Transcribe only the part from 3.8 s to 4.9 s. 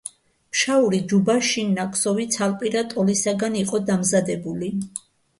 დამზადებული.